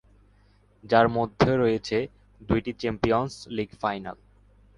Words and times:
যার 0.83 1.07
মধ্য 1.09 1.41
রয়েছে 1.63 1.97
দুইটি 2.41 2.71
চ্যাম্পিয়ন্স 2.73 3.33
লীগ 3.47 3.69
ফাইনাল। 3.81 4.17